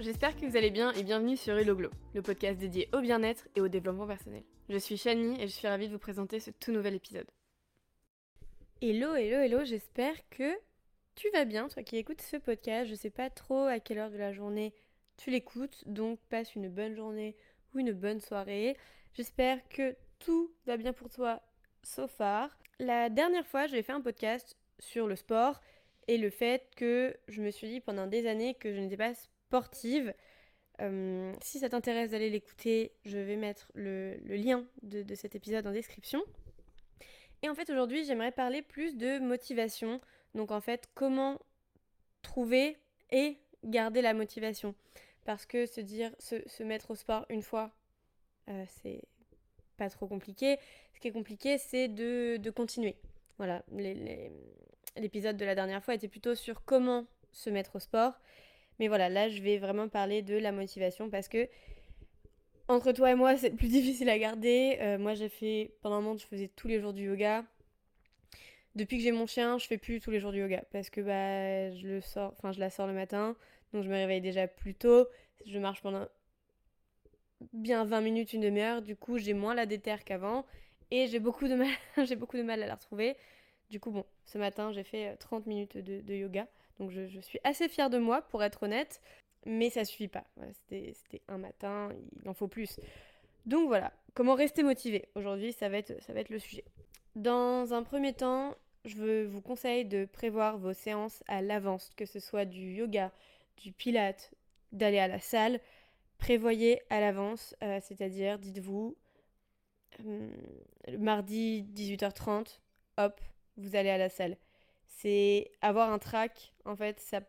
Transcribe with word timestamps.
J'espère 0.00 0.36
que 0.36 0.46
vous 0.46 0.56
allez 0.56 0.70
bien 0.70 0.92
et 0.92 1.02
bienvenue 1.02 1.36
sur 1.36 1.58
Hello 1.58 1.74
Glow, 1.74 1.90
le 2.14 2.22
podcast 2.22 2.56
dédié 2.56 2.88
au 2.92 3.00
bien-être 3.00 3.48
et 3.56 3.60
au 3.60 3.66
développement 3.66 4.06
personnel. 4.06 4.44
Je 4.68 4.78
suis 4.78 4.96
Shani 4.96 5.42
et 5.42 5.48
je 5.48 5.52
suis 5.52 5.66
ravie 5.66 5.88
de 5.88 5.92
vous 5.92 5.98
présenter 5.98 6.38
ce 6.38 6.52
tout 6.52 6.70
nouvel 6.70 6.94
épisode. 6.94 7.26
Hello, 8.80 9.16
hello, 9.16 9.38
hello, 9.38 9.64
j'espère 9.64 10.14
que 10.30 10.56
tu 11.16 11.28
vas 11.30 11.44
bien, 11.44 11.66
toi 11.66 11.82
qui 11.82 11.96
écoutes 11.96 12.22
ce 12.22 12.36
podcast. 12.36 12.88
Je 12.88 12.94
sais 12.94 13.10
pas 13.10 13.28
trop 13.28 13.64
à 13.64 13.80
quelle 13.80 13.98
heure 13.98 14.12
de 14.12 14.18
la 14.18 14.32
journée 14.32 14.72
tu 15.16 15.32
l'écoutes, 15.32 15.82
donc 15.86 16.20
passe 16.28 16.54
une 16.54 16.68
bonne 16.68 16.94
journée 16.94 17.34
ou 17.74 17.80
une 17.80 17.90
bonne 17.90 18.20
soirée. 18.20 18.76
J'espère 19.14 19.68
que 19.68 19.96
tout 20.20 20.52
va 20.66 20.76
bien 20.76 20.92
pour 20.92 21.10
toi 21.10 21.42
so 21.82 22.06
far. 22.06 22.56
La 22.78 23.10
dernière 23.10 23.48
fois, 23.48 23.66
j'ai 23.66 23.82
fait 23.82 23.92
un 23.92 24.00
podcast 24.00 24.56
sur 24.78 25.08
le 25.08 25.16
sport 25.16 25.60
et 26.06 26.18
le 26.18 26.30
fait 26.30 26.70
que 26.76 27.16
je 27.26 27.42
me 27.42 27.50
suis 27.50 27.66
dit 27.66 27.80
pendant 27.80 28.06
des 28.06 28.28
années 28.28 28.54
que 28.54 28.72
je 28.72 28.78
n'étais 28.78 28.96
pas 28.96 29.12
sportive. 29.48 30.12
Euh, 30.80 31.32
si 31.42 31.58
ça 31.58 31.70
t'intéresse 31.70 32.10
d'aller 32.10 32.28
l'écouter, 32.28 32.92
je 33.04 33.16
vais 33.16 33.36
mettre 33.36 33.70
le, 33.74 34.18
lien 34.26 34.64
de, 34.82 35.14
cet 35.14 35.34
épisode 35.34 35.66
en 35.66 35.72
description. 35.72 36.22
Et 37.42 37.48
en 37.48 37.54
fait, 37.54 37.70
aujourd'hui, 37.70 38.04
j'aimerais 38.04 38.30
parler 38.30 38.60
plus 38.62 38.96
de 38.96 39.18
motivation. 39.18 40.00
Donc, 40.34 40.50
en 40.50 40.60
fait, 40.60 40.88
comment 40.94 41.38
trouver 42.20 42.76
et 43.10 43.38
garder 43.64 44.02
la 44.02 44.12
motivation. 44.12 44.74
Parce 45.24 45.46
que 45.46 45.64
se 45.66 45.80
dire, 45.80 46.12
se, 46.18 46.62
mettre 46.62 46.90
au 46.90 46.94
sport 46.94 47.24
une 47.30 47.42
fois, 47.42 47.70
euh, 48.48 48.64
c'est 48.82 49.02
pas 49.78 49.88
trop 49.88 50.06
compliqué. 50.06 50.58
Ce 50.94 51.00
qui 51.00 51.08
est 51.08 51.12
compliqué, 51.12 51.56
c'est 51.56 51.88
de, 51.88 52.50
continuer. 52.50 52.96
Voilà, 53.38 53.64
l'épisode 54.96 55.36
de 55.36 55.44
la 55.44 55.54
dernière 55.54 55.82
fois 55.82 55.94
était 55.94 56.08
plutôt 56.08 56.34
sur 56.34 56.64
comment 56.64 57.06
se 57.32 57.50
mettre 57.50 57.76
au 57.76 57.78
sport. 57.78 58.20
Mais 58.78 58.88
voilà, 58.88 59.08
là, 59.08 59.28
je 59.28 59.42
vais 59.42 59.58
vraiment 59.58 59.88
parler 59.88 60.22
de 60.22 60.36
la 60.36 60.52
motivation 60.52 61.10
parce 61.10 61.28
que 61.28 61.48
entre 62.68 62.92
toi 62.92 63.10
et 63.10 63.14
moi, 63.14 63.36
c'est 63.36 63.50
plus 63.50 63.68
difficile 63.68 64.08
à 64.08 64.18
garder. 64.18 64.78
Euh, 64.80 64.98
moi, 64.98 65.14
j'ai 65.14 65.28
fait, 65.28 65.72
pendant 65.82 65.96
un 65.96 66.00
moment, 66.00 66.18
je 66.18 66.26
faisais 66.26 66.48
tous 66.54 66.68
les 66.68 66.80
jours 66.80 66.92
du 66.92 67.04
yoga. 67.04 67.44
Depuis 68.74 68.98
que 68.98 69.02
j'ai 69.02 69.12
mon 69.12 69.26
chien, 69.26 69.58
je 69.58 69.66
fais 69.66 69.78
plus 69.78 70.00
tous 70.00 70.10
les 70.10 70.20
jours 70.20 70.30
du 70.30 70.38
yoga 70.38 70.62
parce 70.70 70.90
que 70.90 71.00
bah, 71.00 71.74
je 71.74 71.86
le 71.88 72.00
sors, 72.00 72.32
enfin, 72.36 72.52
je 72.52 72.60
la 72.60 72.70
sors 72.70 72.86
le 72.86 72.92
matin, 72.92 73.34
donc 73.72 73.82
je 73.82 73.88
me 73.88 73.94
réveille 73.94 74.20
déjà 74.20 74.46
plus 74.46 74.74
tôt. 74.74 75.08
Je 75.46 75.58
marche 75.58 75.82
pendant 75.82 76.06
bien 77.52 77.84
20 77.84 78.00
minutes, 78.02 78.32
une 78.34 78.42
demi-heure. 78.42 78.82
Du 78.82 78.94
coup, 78.94 79.18
j'ai 79.18 79.32
moins 79.32 79.54
la 79.54 79.66
déterre 79.66 80.04
qu'avant 80.04 80.44
et 80.90 81.08
j'ai 81.08 81.18
beaucoup 81.18 81.48
de 81.48 81.54
mal, 81.54 81.68
à 82.62 82.66
la 82.66 82.74
retrouver. 82.74 83.16
Du 83.70 83.80
coup, 83.80 83.90
bon, 83.90 84.04
ce 84.26 84.38
matin, 84.38 84.72
j'ai 84.72 84.84
fait 84.84 85.16
30 85.16 85.46
euh, 85.46 85.48
minutes 85.48 85.76
de 85.78 86.14
yoga. 86.14 86.46
Donc 86.78 86.90
je, 86.90 87.20
suis 87.20 87.40
assez 87.44 87.68
fière 87.68 87.90
de 87.90 87.98
moi, 87.98 88.22
pour 88.22 88.42
être 88.42 88.62
honnête, 88.62 89.00
mais 89.46 89.70
ça 89.70 89.84
suffit 89.84 90.08
pas. 90.08 90.24
C'était 90.68 91.22
un 91.28 91.38
matin, 91.38 91.90
il 92.22 92.28
en 92.28 92.34
faut 92.34 92.48
plus. 92.48 92.78
Donc 93.46 93.66
voilà, 93.68 93.92
comment 94.14 94.34
rester 94.34 94.62
motivé? 94.62 95.08
Aujourd'hui, 95.14 95.52
ça, 95.52 95.68
va 95.68 95.78
être, 95.78 96.00
ça 96.02 96.12
va 96.12 96.20
être 96.20 96.30
le 96.30 96.38
sujet. 96.38 96.64
Dans 97.16 97.72
un 97.72 97.82
premier 97.82 98.12
temps, 98.12 98.54
je 98.84 99.24
vous 99.26 99.40
conseille 99.40 99.84
de 99.84 100.04
prévoir 100.04 100.58
vos 100.58 100.72
séances 100.72 101.22
à 101.26 101.42
l'avance, 101.42 101.90
que 101.96 102.06
ce 102.06 102.20
soit 102.20 102.44
du 102.44 102.74
yoga, 102.74 103.10
du 103.56 103.72
pilate, 103.72 104.32
d'aller 104.72 104.98
à 104.98 105.08
la 105.08 105.20
salle. 105.20 105.60
Prévoyez 106.18 106.82
à 106.90 107.00
l'avance, 107.00 107.54
euh, 107.62 107.78
c'est-à-dire, 107.82 108.38
dites-vous, 108.38 108.96
euh, 110.06 110.30
mardi 110.98 111.64
18h30, 111.74 112.60
hop, 112.98 113.20
vous 113.56 113.76
allez 113.76 113.90
à 113.90 113.98
la 113.98 114.08
salle 114.08 114.36
c'est 114.88 115.50
avoir 115.60 115.92
un 115.92 115.98
track, 115.98 116.52
en 116.64 116.76
fait, 116.76 116.98
ça 117.00 117.20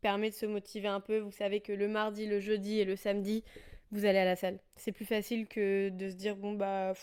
permet 0.00 0.30
de 0.30 0.34
se 0.34 0.46
motiver 0.46 0.88
un 0.88 1.00
peu. 1.00 1.18
Vous 1.18 1.30
savez 1.32 1.60
que 1.60 1.72
le 1.72 1.88
mardi, 1.88 2.26
le 2.26 2.40
jeudi 2.40 2.80
et 2.80 2.84
le 2.84 2.96
samedi, 2.96 3.44
vous 3.92 4.04
allez 4.04 4.18
à 4.18 4.24
la 4.24 4.36
salle. 4.36 4.58
C'est 4.76 4.92
plus 4.92 5.04
facile 5.04 5.46
que 5.46 5.90
de 5.90 6.10
se 6.10 6.14
dire, 6.14 6.36
bon, 6.36 6.54
bah, 6.54 6.94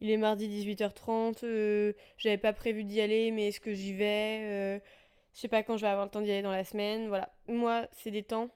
il 0.00 0.10
est 0.10 0.16
mardi 0.16 0.48
18h30, 0.48 1.44
euh, 1.44 1.92
j'avais 2.18 2.38
pas 2.38 2.52
prévu 2.52 2.84
d'y 2.84 3.00
aller, 3.00 3.30
mais 3.30 3.48
est-ce 3.48 3.60
que 3.60 3.72
j'y 3.72 3.94
vais 3.94 4.40
euh, 4.42 4.78
Je 5.34 5.40
sais 5.40 5.48
pas 5.48 5.62
quand 5.62 5.76
je 5.76 5.82
vais 5.82 5.90
avoir 5.90 6.06
le 6.06 6.10
temps 6.10 6.20
d'y 6.20 6.30
aller 6.30 6.42
dans 6.42 6.52
la 6.52 6.64
semaine. 6.64 7.08
Voilà. 7.08 7.32
Moi, 7.48 7.86
c'est 7.92 8.10
des 8.10 8.22
temps 8.22 8.50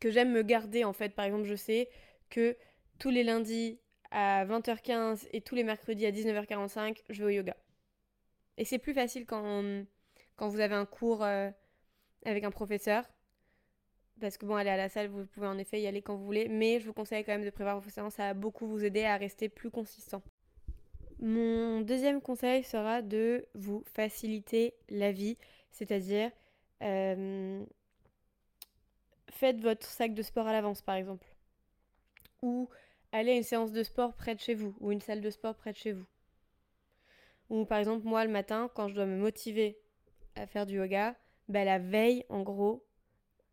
que 0.00 0.10
j'aime 0.10 0.32
me 0.32 0.42
garder, 0.42 0.84
en 0.84 0.92
fait. 0.92 1.10
Par 1.10 1.24
exemple, 1.24 1.44
je 1.44 1.54
sais 1.54 1.88
que 2.30 2.56
tous 2.98 3.10
les 3.10 3.24
lundis 3.24 3.80
à 4.10 4.44
20h15 4.46 5.28
et 5.32 5.40
tous 5.40 5.54
les 5.54 5.64
mercredis 5.64 6.06
à 6.06 6.12
19h45, 6.12 7.02
je 7.10 7.24
vais 7.24 7.26
au 7.26 7.36
yoga. 7.36 7.56
Et 8.58 8.64
c'est 8.64 8.78
plus 8.78 8.94
facile 8.94 9.26
quand, 9.26 9.84
quand 10.36 10.48
vous 10.48 10.60
avez 10.60 10.74
un 10.74 10.86
cours 10.86 11.22
euh, 11.22 11.50
avec 12.24 12.44
un 12.44 12.50
professeur. 12.50 13.04
Parce 14.20 14.38
que 14.38 14.46
bon, 14.46 14.54
aller 14.54 14.70
à 14.70 14.76
la 14.76 14.88
salle, 14.88 15.08
vous 15.08 15.26
pouvez 15.26 15.46
en 15.46 15.58
effet 15.58 15.80
y 15.80 15.86
aller 15.86 16.02
quand 16.02 16.14
vous 16.14 16.24
voulez. 16.24 16.48
Mais 16.48 16.78
je 16.78 16.86
vous 16.86 16.92
conseille 16.92 17.24
quand 17.24 17.32
même 17.32 17.44
de 17.44 17.50
prévoir 17.50 17.80
vos 17.80 17.90
séances. 17.90 18.14
Ça 18.14 18.28
va 18.28 18.34
beaucoup 18.34 18.66
vous 18.66 18.84
aider 18.84 19.04
à 19.04 19.16
rester 19.16 19.48
plus 19.48 19.70
consistant. 19.70 20.22
Mon 21.18 21.80
deuxième 21.80 22.20
conseil 22.20 22.62
sera 22.64 23.02
de 23.02 23.46
vous 23.54 23.82
faciliter 23.92 24.74
la 24.88 25.10
vie. 25.10 25.36
C'est-à-dire, 25.72 26.30
euh, 26.82 27.64
faites 29.30 29.60
votre 29.60 29.86
sac 29.86 30.14
de 30.14 30.22
sport 30.22 30.46
à 30.46 30.52
l'avance, 30.52 30.80
par 30.80 30.94
exemple. 30.94 31.26
Ou 32.42 32.68
allez 33.10 33.32
à 33.32 33.36
une 33.36 33.42
séance 33.42 33.72
de 33.72 33.82
sport 33.82 34.14
près 34.14 34.34
de 34.34 34.40
chez 34.40 34.54
vous. 34.54 34.76
Ou 34.80 34.92
une 34.92 35.00
salle 35.00 35.20
de 35.20 35.30
sport 35.30 35.56
près 35.56 35.72
de 35.72 35.78
chez 35.78 35.92
vous. 35.92 36.06
Ou 37.54 37.64
par 37.64 37.78
exemple, 37.78 38.04
moi, 38.04 38.24
le 38.24 38.32
matin, 38.32 38.68
quand 38.74 38.88
je 38.88 38.94
dois 38.94 39.06
me 39.06 39.16
motiver 39.16 39.78
à 40.34 40.44
faire 40.44 40.66
du 40.66 40.74
yoga, 40.74 41.14
bah, 41.48 41.64
la 41.64 41.78
veille, 41.78 42.24
en 42.28 42.42
gros, 42.42 42.84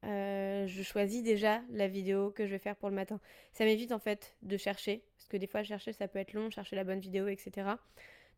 euh, 0.05 0.65
je 0.65 0.81
choisis 0.81 1.21
déjà 1.21 1.61
la 1.69 1.87
vidéo 1.87 2.31
que 2.31 2.47
je 2.47 2.51
vais 2.51 2.57
faire 2.57 2.75
pour 2.75 2.89
le 2.89 2.95
matin. 2.95 3.19
Ça 3.53 3.63
m'évite 3.63 3.91
en 3.91 3.99
fait 3.99 4.35
de 4.41 4.57
chercher, 4.57 5.03
parce 5.15 5.27
que 5.27 5.37
des 5.37 5.45
fois 5.45 5.61
chercher 5.61 5.93
ça 5.93 6.07
peut 6.07 6.17
être 6.17 6.33
long, 6.33 6.49
chercher 6.49 6.75
la 6.75 6.83
bonne 6.83 6.99
vidéo, 6.99 7.27
etc. 7.27 7.75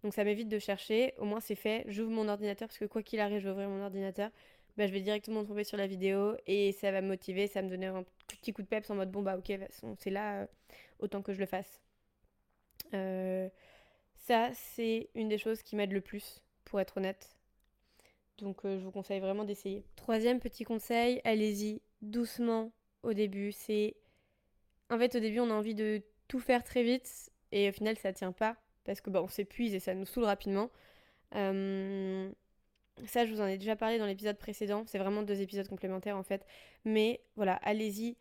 Donc 0.03 0.13
ça 0.13 0.25
m'évite 0.25 0.49
de 0.49 0.59
chercher, 0.59 1.13
au 1.17 1.23
moins 1.23 1.39
c'est 1.39 1.55
fait, 1.55 1.85
j'ouvre 1.87 2.11
mon 2.11 2.27
ordinateur, 2.27 2.67
parce 2.67 2.77
que 2.77 2.83
quoi 2.83 3.01
qu'il 3.01 3.21
arrive, 3.21 3.39
je 3.39 3.45
vais 3.45 3.51
ouvrir 3.51 3.69
mon 3.69 3.81
ordinateur, 3.81 4.31
bah, 4.75 4.85
je 4.85 4.91
vais 4.91 4.99
directement 4.99 5.45
tomber 5.45 5.63
sur 5.63 5.77
la 5.77 5.87
vidéo 5.87 6.35
et 6.45 6.73
ça 6.73 6.91
va 6.91 6.99
me 6.99 7.07
motiver, 7.07 7.47
ça 7.47 7.61
va 7.61 7.67
me 7.67 7.71
donner 7.71 7.85
un 7.85 8.03
petit 8.27 8.51
coup 8.51 8.63
de 8.63 8.67
peps 8.67 8.89
en 8.89 8.95
mode 8.95 9.11
bon 9.11 9.21
bah 9.21 9.37
ok, 9.37 9.57
c'est 9.97 10.09
là, 10.09 10.41
euh, 10.41 10.47
autant 10.99 11.21
que 11.21 11.31
je 11.31 11.39
le 11.39 11.45
fasse. 11.45 11.79
Euh, 12.93 13.47
ça, 14.23 14.49
c'est 14.53 15.09
une 15.15 15.27
des 15.27 15.37
choses 15.37 15.61
qui 15.63 15.75
m'aide 15.75 15.91
le 15.91 15.99
plus, 15.99 16.41
pour 16.63 16.79
être 16.79 16.97
honnête. 16.97 17.35
Donc 18.37 18.63
euh, 18.63 18.79
je 18.79 18.83
vous 18.85 18.91
conseille 18.91 19.19
vraiment 19.19 19.43
d'essayer. 19.43 19.83
Troisième 19.97 20.39
petit 20.39 20.63
conseil, 20.63 21.19
allez-y 21.25 21.81
doucement 22.01 22.71
au 23.03 23.13
début. 23.13 23.51
C'est 23.51 23.95
en 24.89 24.97
fait 24.97 25.15
au 25.15 25.19
début 25.19 25.39
on 25.39 25.49
a 25.49 25.53
envie 25.53 25.75
de 25.75 26.01
tout 26.27 26.39
faire 26.39 26.63
très 26.63 26.83
vite 26.83 27.31
et 27.51 27.69
au 27.69 27.71
final 27.73 27.97
ça 27.97 28.13
tient 28.13 28.31
pas 28.31 28.55
parce 28.85 29.01
que 29.01 29.09
bah, 29.09 29.21
on 29.21 29.27
s'épuise 29.27 29.73
et 29.75 29.79
ça 29.79 29.93
nous 29.93 30.05
saoule 30.05 30.23
rapidement. 30.23 30.71
Ça 31.33 33.25
je 33.25 33.33
vous 33.33 33.41
en 33.41 33.47
ai 33.47 33.57
déjà 33.57 33.75
parlé 33.75 33.99
dans 33.99 34.05
l'épisode 34.05 34.37
précédent. 34.37 34.83
C'est 34.87 34.99
vraiment 34.99 35.23
deux 35.23 35.41
épisodes 35.41 35.67
complémentaires 35.67 36.17
en 36.17 36.23
fait. 36.23 36.45
Mais 36.85 37.21
voilà, 37.35 37.55
allez-y 37.55 38.15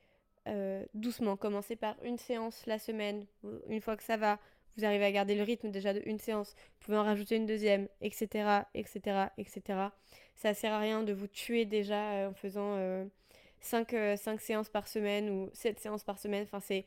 euh, 0.48 0.84
doucement. 0.94 1.36
Commencez 1.36 1.76
par 1.76 1.96
une 2.02 2.18
séance 2.18 2.66
la 2.66 2.78
semaine. 2.78 3.24
Une 3.68 3.80
fois 3.80 3.96
que 3.96 4.02
ça 4.02 4.16
va, 4.16 4.40
vous 4.76 4.84
arrivez 4.84 5.04
à 5.04 5.12
garder 5.12 5.34
le 5.34 5.42
rythme 5.42 5.70
déjà 5.70 5.92
d'une 5.92 6.18
séance, 6.18 6.54
vous 6.56 6.86
pouvez 6.86 6.98
en 6.98 7.04
rajouter 7.04 7.36
une 7.36 7.46
deuxième, 7.46 7.88
etc., 8.00 8.62
etc., 8.74 9.26
etc. 9.38 9.90
Ça 10.36 10.54
sert 10.54 10.72
à 10.72 10.78
rien 10.78 11.02
de 11.02 11.12
vous 11.12 11.26
tuer 11.26 11.64
déjà 11.64 12.12
euh, 12.12 12.30
en 12.30 12.34
faisant 12.34 12.76
5, 13.60 13.94
euh, 13.94 14.16
euh, 14.16 14.36
séances 14.38 14.68
par 14.68 14.88
semaine 14.88 15.30
ou 15.30 15.50
7 15.52 15.78
séances 15.78 16.04
par 16.04 16.18
semaine. 16.18 16.44
Enfin, 16.44 16.60
c'est 16.60 16.84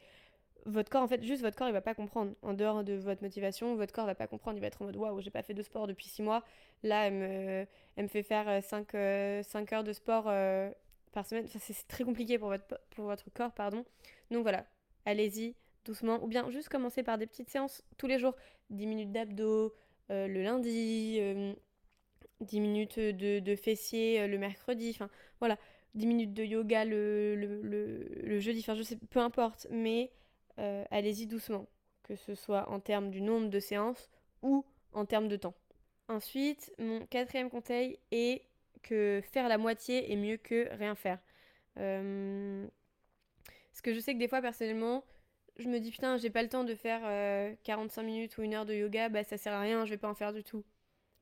votre 0.65 0.89
corps, 0.89 1.03
en 1.03 1.07
fait, 1.07 1.23
juste 1.23 1.41
votre 1.41 1.55
corps, 1.55 1.67
il 1.69 1.73
va 1.73 1.81
pas 1.81 1.93
comprendre. 1.93 2.33
En 2.41 2.53
dehors 2.53 2.83
de 2.83 2.93
votre 2.93 3.21
motivation, 3.21 3.75
votre 3.75 3.93
corps 3.93 4.07
va 4.07 4.15
pas 4.15 4.27
comprendre. 4.27 4.57
Il 4.57 4.61
va 4.61 4.67
être 4.67 4.81
en 4.81 4.85
mode 4.85 4.95
waouh, 4.95 5.21
j'ai 5.21 5.29
pas 5.29 5.43
fait 5.43 5.53
de 5.53 5.61
sport 5.61 5.87
depuis 5.87 6.07
6 6.07 6.23
mois. 6.23 6.43
Là, 6.83 7.07
elle 7.07 7.67
me, 7.97 8.07
fait 8.07 8.23
faire 8.23 8.63
5, 8.63 8.91
5 9.43 9.73
heures 9.73 9.83
de 9.83 9.93
sport 9.93 10.23
par 11.13 11.25
semaine. 11.25 11.45
Enfin, 11.45 11.59
c'est 11.61 11.87
très 11.87 12.03
compliqué 12.03 12.39
pour 12.39 12.49
votre, 12.49 12.79
pour 12.91 13.05
votre 13.05 13.29
corps, 13.31 13.53
pardon. 13.53 13.85
Donc 14.31 14.41
voilà, 14.41 14.65
allez-y 15.05 15.55
doucement, 15.85 16.23
ou 16.23 16.27
bien 16.27 16.49
juste 16.49 16.69
commencer 16.69 17.03
par 17.03 17.17
des 17.17 17.27
petites 17.27 17.49
séances 17.49 17.83
tous 17.97 18.07
les 18.07 18.19
jours, 18.19 18.35
10 18.69 18.87
minutes 18.87 19.11
d'abdos 19.11 19.73
euh, 20.11 20.27
le 20.27 20.43
lundi, 20.43 21.13
10 21.13 21.19
euh, 21.19 22.59
minutes 22.59 22.99
de, 22.99 23.39
de 23.39 23.55
fessiers 23.55 24.21
euh, 24.21 24.27
le 24.27 24.37
mercredi, 24.37 24.91
enfin 24.91 25.09
voilà, 25.39 25.57
10 25.95 26.05
minutes 26.05 26.33
de 26.33 26.43
yoga 26.43 26.85
le, 26.85 28.39
jeudi, 28.39 28.59
enfin 28.59 28.75
je 28.75 28.83
sais, 28.83 28.97
peu 29.09 29.19
importe, 29.19 29.67
mais 29.71 30.11
allez-y 30.57 31.27
doucement, 31.27 31.67
que 32.03 32.15
ce 32.15 32.35
soit 32.35 32.69
en 32.69 32.79
termes 32.79 33.09
du 33.09 33.21
nombre 33.21 33.49
de 33.49 33.59
séances 33.59 34.09
ou 34.41 34.65
en 34.93 35.05
termes 35.05 35.27
de 35.27 35.35
temps. 35.35 35.55
Ensuite, 36.07 36.71
mon 36.77 37.05
quatrième 37.07 37.49
conseil 37.49 37.97
est 38.11 38.43
que 38.83 39.21
faire 39.31 39.49
la 39.49 39.57
moitié 39.57 40.11
est 40.11 40.15
mieux 40.15 40.37
que 40.37 40.69
rien 40.75 40.95
faire. 40.95 41.19
parce 41.73 41.81
que 43.81 43.93
je 43.93 43.99
sais 43.99 44.13
que 44.13 44.19
des 44.19 44.27
fois, 44.27 44.41
personnellement, 44.41 45.03
je 45.57 45.67
me 45.69 45.79
dis 45.79 45.91
putain, 45.91 46.17
j'ai 46.17 46.29
pas 46.29 46.43
le 46.43 46.49
temps 46.49 46.63
de 46.63 46.75
faire 46.75 47.01
45 47.63 48.01
euh, 48.01 48.05
minutes 48.05 48.37
ou 48.37 48.41
une 48.43 48.53
heure 48.53 48.65
de 48.65 48.73
yoga, 48.73 49.09
bah 49.09 49.23
ça 49.23 49.37
sert 49.37 49.53
à 49.53 49.61
rien, 49.61 49.85
je 49.85 49.91
vais 49.91 49.97
pas 49.97 50.09
en 50.09 50.15
faire 50.15 50.33
du 50.33 50.43
tout. 50.43 50.63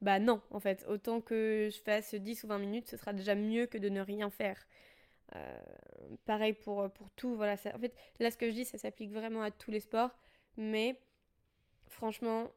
Bah 0.02 0.20
non, 0.20 0.42
en 0.52 0.60
fait, 0.60 0.86
autant 0.90 1.22
que 1.22 1.70
je 1.72 1.80
fasse 1.82 2.16
10 2.16 2.44
ou 2.44 2.48
20 2.48 2.60
minutes, 2.60 2.90
ce 2.90 2.98
sera 2.98 3.14
déjà 3.14 3.36
mieux 3.36 3.68
que 3.68 3.78
de 3.78 3.90
ne 3.90 4.02
rien 4.02 4.30
faire. 4.30 4.68
pareil 6.26 6.54
pour, 6.54 6.90
pour 6.92 7.10
tout. 7.12 7.36
Voilà, 7.36 7.54
en 7.54 7.80
fait, 7.80 7.94
là, 8.20 8.32
ce 8.32 8.38
que 8.38 8.50
je 8.50 8.54
dis, 8.56 8.66
ça 8.66 8.78
s'applique 8.78 9.12
vraiment 9.12 9.42
à 9.42 9.52
tous 9.52 9.72
les 9.72 9.80
sports. 9.80 10.12
Mais 10.58 11.00
franchement, 11.88 12.52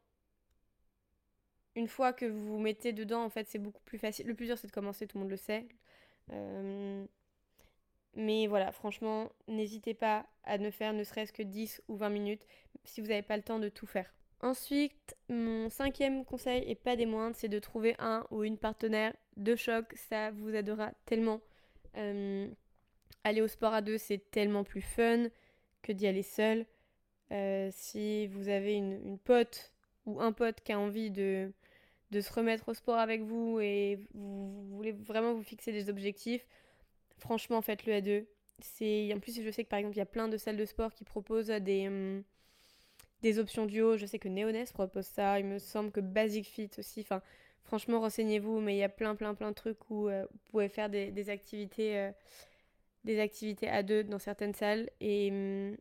une 1.77 1.89
fois 1.89 2.13
que 2.13 2.25
vous 2.27 2.47
vous 2.47 2.59
mettez 2.59 2.93
dedans, 2.93 3.23
en 3.25 3.31
fait, 3.31 3.47
c'est 3.49 3.59
beaucoup 3.59 3.83
plus 3.85 3.99
facile. 3.99 4.27
Le 4.27 4.35
plus 4.35 4.47
dur, 4.47 4.59
c'est 4.59 4.67
de 4.67 4.73
commencer, 4.73 5.07
tout 5.07 5.19
le 5.19 5.23
monde 5.25 5.31
le 5.31 5.37
sait. 5.37 5.67
Mais 8.17 8.47
voilà, 8.47 8.73
franchement, 8.73 9.31
n'hésitez 9.47 9.95
pas 9.95 10.27
à 10.45 10.59
ne 10.59 10.71
faire 10.71 10.93
ne 10.93 11.05
serait-ce 11.05 11.33
que 11.33 11.43
10 11.43 11.83
ou 11.89 11.97
20 11.97 12.09
minutes 12.09 12.47
si 12.85 13.01
vous 13.01 13.09
n'avez 13.09 13.23
pas 13.23 13.37
le 13.37 13.43
temps 13.43 13.59
de 13.59 13.69
tout 13.69 13.87
faire. 13.87 14.13
Ensuite, 14.41 15.17
mon 15.29 15.69
cinquième 15.71 16.25
conseil, 16.25 16.63
et 16.67 16.75
pas 16.75 16.97
des 16.97 17.07
moindres, 17.07 17.37
c'est 17.37 17.49
de 17.49 17.59
trouver 17.59 17.95
un 17.99 18.27
ou 18.31 18.45
une 18.45 18.59
partenaire 18.59 19.15
de 19.37 19.57
choc. 19.57 19.93
Ça 19.97 20.31
vous 20.31 20.55
aidera 20.55 20.93
tellement. 21.05 21.41
Euh, 21.97 22.49
aller 23.25 23.41
au 23.41 23.49
sport 23.49 23.75
à 23.75 23.81
deux, 23.81 23.99
c'est 23.99 24.31
tellement 24.31 24.63
plus 24.63 24.83
fun 24.83 25.29
que 25.83 25.93
d'y 25.93 26.07
aller 26.07 26.23
seul. 26.23 26.67
Euh, 27.33 27.71
si 27.73 28.27
vous 28.29 28.49
avez 28.49 28.75
une, 28.75 29.19
pote 29.19 29.73
ou 30.05 30.21
un 30.21 30.33
pote 30.33 30.61
qui 30.63 30.73
a 30.73 30.79
envie 30.79 31.11
de, 31.11 31.53
de 32.11 32.21
se 32.21 32.33
remettre 32.33 32.69
au 32.69 32.75
sport 32.75 32.99
avec 32.99 33.23
vous 33.23 33.59
et 33.61 33.99
vous, 34.15 34.77
voulez 34.77 34.93
vraiment 34.93 35.35
vous 35.35 35.43
fixer 35.43 35.73
des 35.73 35.89
objectifs, 35.89 36.47
franchement, 37.19 37.63
faites-le 37.63 37.95
à 37.95 38.01
deux. 38.01 38.27
C'est 38.61 39.13
en 39.15 39.21
plus 39.21 39.43
je 39.43 39.51
sais 39.51 39.65
que 39.65 39.69
par 39.69 39.79
exemple 39.79 39.97
il 39.97 39.99
y 39.99 40.03
a 40.03 40.07
plein 40.07 40.29
de 40.29 40.39
salles 40.39 40.57
de 40.57 40.65
sport 40.65 40.95
qui 40.95 41.05
proposent 41.05 41.49
des 41.49 41.89
hum, 41.89 42.23
des 43.23 43.39
options 43.39 43.67
duo. 43.67 43.97
Je 43.97 44.07
sais 44.07 44.19
que 44.19 44.29
Neoness 44.29 44.73
propose 44.73 45.07
ça. 45.07 45.39
Il 45.41 45.47
me 45.47 45.59
semble 45.59 45.91
que 45.91 46.01
Basic 46.01 46.47
Fit 46.47 46.71
aussi. 46.79 47.01
Enfin, 47.01 47.23
franchement, 47.65 48.01
renseignez-vous. 48.01 48.61
Mais 48.61 48.77
il 48.77 48.79
y 48.79 48.85
a 48.85 48.89
plein, 48.89 49.15
plein, 49.15 49.35
plein 49.35 49.51
de 49.51 49.55
trucs 49.55 49.91
où 49.91 50.09
euh, 50.09 50.27
vous 50.31 50.39
pouvez 50.51 50.69
faire 50.69 50.89
des, 50.91 51.31
activités, 51.31 51.99
euh, 51.99 52.13
des 53.05 53.21
activités 53.21 53.69
à 53.69 53.83
deux 53.83 54.05
dans 54.05 54.19
certaines 54.19 54.55
salles. 54.55 54.91
Et 55.01 55.31
hum, 55.31 55.77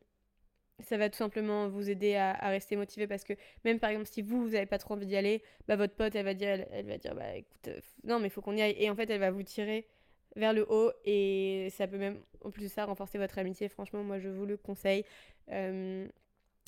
ça 0.84 0.98
va 0.98 1.10
tout 1.10 1.18
simplement 1.18 1.70
vous 1.70 1.90
aider 1.90 2.16
à, 2.16 2.34
rester 2.50 2.76
motivé 2.76 3.08
parce 3.08 3.24
que 3.24 3.34
même 3.64 3.80
par 3.80 3.90
exemple 3.92 4.08
si 4.08 4.22
vous 4.22 4.42
vous 4.42 4.50
n'avez 4.50 4.66
pas 4.66 4.78
trop 4.78 4.96
envie 4.96 5.06
d'y 5.06 5.16
aller 5.16 5.42
bah 5.70 5.78
votre 5.78 5.96
pote 5.96 6.14
elle 6.16 6.26
va 6.26 6.34
dire 6.34 6.66
elle, 6.70 6.86
va 6.86 6.98
dire 6.98 7.16
bah 7.16 7.34
écoute 7.34 7.70
euh, 7.70 7.80
non 8.04 8.20
mais 8.20 8.28
il 8.28 8.30
faut 8.30 8.42
qu'on 8.42 8.58
y 8.58 8.62
aille 8.62 8.76
et 8.78 8.90
en 8.90 8.96
fait 8.96 9.10
elle 9.10 9.22
va 9.22 9.32
vous 9.32 9.44
tirer 9.44 9.88
vers 10.36 10.54
le 10.54 10.66
haut 10.70 10.92
et 11.06 11.70
ça 11.72 11.88
peut 11.88 11.98
même 11.98 12.20
en 12.44 12.52
plus 12.52 12.64
de 12.64 12.68
ça 12.68 12.86
renforcer 12.86 13.18
votre 13.18 13.40
amitié 13.40 13.70
franchement 13.70 14.04
moi 14.04 14.20
je 14.20 14.30
vous 14.30 14.46
le 14.46 14.58
conseille 14.58 15.06
hum, 15.50 16.08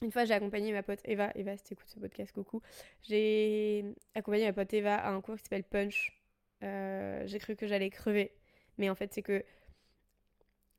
une 0.04 0.12
fois, 0.12 0.25
j'ai 0.25 0.34
accompagné 0.34 0.72
ma 0.72 0.84
pote 0.84 1.00
Eva. 1.06 1.31
Eva, 1.36 1.58
si 1.58 1.64
t'écoutes 1.64 1.90
ce 1.90 2.00
podcast, 2.00 2.31
coucou. 2.31 2.62
J'ai 3.02 3.96
accompagné 4.14 4.46
ma 4.46 4.54
pote 4.54 4.72
Eva 4.74 4.96
à 4.96 5.10
un 5.10 5.22
cours 5.22 5.36
qui 5.38 5.44
s'appelle 5.44 5.64
Punch. 5.64 6.22
Euh, 6.64 7.24
j'ai 7.25 7.40
cru 7.40 7.56
que 7.56 7.66
j'allais 7.66 7.90
crever. 7.90 8.31
Mais 8.78 8.90
en 8.92 8.96
fait, 8.96 9.12
c'est 9.14 9.24
que 9.24 9.44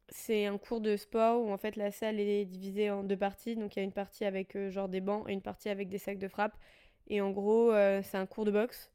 c'est 0.09 0.47
un 0.47 0.57
cours 0.57 0.81
de 0.81 0.97
sport 0.97 1.43
où 1.43 1.53
en 1.53 1.59
fait 1.59 1.77
la 1.77 1.91
salle 1.91 2.21
est 2.21 2.45
divisée 2.45 2.91
en 2.91 3.03
deux 3.03 3.17
parties. 3.17 3.57
Donc 3.57 3.75
il 3.75 3.81
y 3.81 3.83
a 3.83 3.85
une 3.85 3.93
partie 3.93 4.25
avec 4.25 4.55
euh, 4.57 4.71
genre 4.71 4.89
des 4.89 5.01
bancs 5.01 5.29
et 5.29 5.33
une 5.33 5.43
partie 5.43 5.69
avec 5.69 5.89
des 5.89 5.99
sacs 5.99 6.19
de 6.19 6.29
frappe. 6.29 6.57
Et 7.09 7.21
en 7.21 7.33
gros, 7.33 7.73
euh, 7.73 8.03
c'est 8.05 8.19
un 8.19 8.27
cours 8.27 8.45
de 8.45 8.53
boxe. 8.53 8.93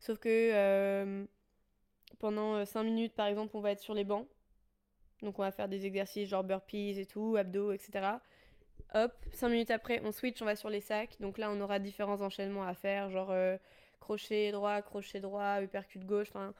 Sauf 0.00 0.18
que 0.18 1.26
pendant 2.18 2.64
5 2.64 2.82
minutes, 2.84 3.14
par 3.14 3.26
exemple, 3.26 3.56
on 3.56 3.60
va 3.60 3.72
être 3.72 3.80
sur 3.80 3.94
les 3.94 4.04
bancs. 4.04 4.26
Donc 5.22 5.38
on 5.38 5.42
va 5.42 5.50
faire 5.50 5.68
des 5.68 5.86
exercices 5.86 6.28
genre 6.28 6.44
burpees 6.44 6.98
et 6.98 7.06
tout, 7.06 7.36
abdos, 7.38 7.72
etc. 7.72 8.18
Hop, 8.94 9.12
5 9.32 9.48
minutes 9.48 9.70
après, 9.70 10.00
on 10.04 10.12
switch, 10.12 10.40
on 10.42 10.44
va 10.44 10.56
sur 10.56 10.70
les 10.70 10.80
sacs. 10.80 11.16
Donc 11.20 11.38
là, 11.38 11.50
on 11.50 11.60
aura 11.60 11.78
différents 11.78 12.20
enchaînements 12.20 12.64
à 12.64 12.74
faire, 12.74 13.10
genre 13.10 13.30
euh, 13.30 13.56
crochet 14.00 14.52
droit, 14.52 14.82
crochet 14.82 15.20
droit, 15.20 15.62
uppercut 15.62 16.04
gauche, 16.04 16.28
enfin 16.28 16.54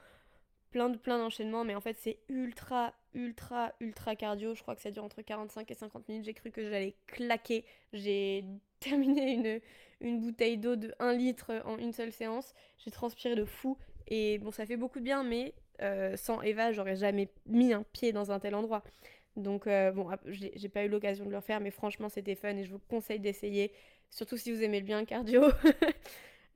plein 0.71 0.89
de 0.89 0.97
plein 0.97 1.17
d'enchaînements. 1.17 1.63
Mais 1.63 1.75
en 1.75 1.81
fait, 1.81 1.97
c'est 1.99 2.19
ultra, 2.29 2.93
ultra, 3.13 3.73
ultra 3.79 4.15
cardio. 4.15 4.55
Je 4.55 4.61
crois 4.61 4.75
que 4.75 4.81
ça 4.81 4.91
dure 4.91 5.03
entre 5.03 5.21
45 5.21 5.69
et 5.71 5.73
50 5.73 6.09
minutes. 6.09 6.25
J'ai 6.25 6.33
cru 6.33 6.51
que 6.51 6.63
j'allais 6.63 6.95
claquer. 7.07 7.65
J'ai 7.93 8.43
terminé 8.79 9.33
une, 9.33 9.61
une 10.01 10.19
bouteille 10.19 10.57
d'eau 10.57 10.75
de 10.75 10.93
1 10.99 11.13
litre 11.13 11.61
en 11.65 11.77
une 11.77 11.93
seule 11.93 12.11
séance. 12.11 12.53
J'ai 12.79 12.91
transpiré 12.91 13.35
de 13.35 13.45
fou. 13.45 13.77
Et 14.07 14.37
bon, 14.39 14.51
ça 14.51 14.65
fait 14.65 14.77
beaucoup 14.77 14.99
de 14.99 15.03
bien, 15.03 15.23
mais 15.23 15.53
euh, 15.81 16.15
sans 16.17 16.41
Eva, 16.41 16.71
j'aurais 16.71 16.95
jamais 16.95 17.29
mis 17.45 17.73
un 17.73 17.83
pied 17.83 18.11
dans 18.11 18.31
un 18.31 18.39
tel 18.39 18.55
endroit. 18.55 18.83
Donc, 19.35 19.67
euh, 19.67 19.91
bon, 19.91 20.09
j'ai 20.25 20.69
pas 20.69 20.83
eu 20.83 20.89
l'occasion 20.89 21.25
de 21.25 21.31
le 21.31 21.41
faire, 21.41 21.59
mais 21.59 21.71
franchement, 21.71 22.09
c'était 22.09 22.35
fun 22.35 22.55
et 22.57 22.63
je 22.63 22.71
vous 22.71 22.81
conseille 22.89 23.19
d'essayer, 23.19 23.71
surtout 24.09 24.37
si 24.37 24.51
vous 24.51 24.63
aimez 24.63 24.79
le 24.79 24.85
bien 24.85 25.05
cardio. 25.05 25.43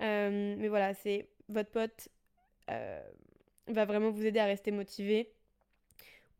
Euh, 0.01 0.55
mais 0.57 0.67
voilà, 0.67 0.95
c'est 0.95 1.27
votre 1.47 1.69
pote 1.69 2.09
va 2.67 3.85
vraiment 3.85 4.09
vous 4.09 4.25
aider 4.25 4.39
à 4.39 4.45
rester 4.45 4.71
motivé, 4.71 5.31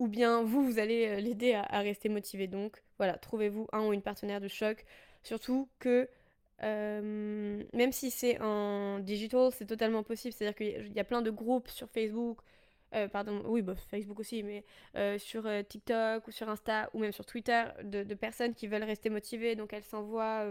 ou 0.00 0.08
bien 0.08 0.42
vous, 0.42 0.64
vous 0.64 0.80
allez 0.80 1.20
l'aider 1.20 1.54
à, 1.54 1.78
rester 1.78 2.08
motivé. 2.08 2.48
Donc, 2.48 2.82
voilà, 2.98 3.16
trouvez-vous 3.18 3.68
un 3.72 3.86
ou 3.86 3.92
une 3.92 4.02
partenaire 4.02 4.40
de 4.40 4.48
choc, 4.48 4.84
surtout 5.22 5.68
que. 5.78 6.08
Même 6.62 7.92
si 7.92 8.10
c'est 8.10 8.40
en 8.40 8.98
digital, 9.00 9.50
c'est 9.52 9.66
totalement 9.66 10.02
possible. 10.02 10.32
C'est-à-dire 10.32 10.56
qu'il 10.56 10.92
y 10.92 11.00
a 11.00 11.04
plein 11.04 11.22
de 11.22 11.30
groupes 11.30 11.68
sur 11.68 11.88
Facebook 11.90 12.38
euh, 12.94 13.08
pardon, 13.08 13.42
oui, 13.46 13.64
Facebook 13.90 14.20
aussi, 14.20 14.42
mais 14.42 14.64
euh, 14.96 15.18
sur 15.18 15.46
euh, 15.46 15.62
TikTok 15.62 16.26
ou 16.28 16.30
sur 16.30 16.48
Insta 16.50 16.90
ou 16.92 16.98
même 16.98 17.12
sur 17.12 17.24
Twitter, 17.24 17.64
de, 17.84 18.14
personnes 18.14 18.54
qui 18.54 18.66
veulent 18.66 18.84
rester 18.84 19.08
motivées. 19.08 19.56
Donc 19.56 19.72
elles 19.72 19.84
s'envoient, 19.84 20.46